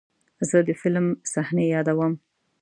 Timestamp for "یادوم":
1.75-2.13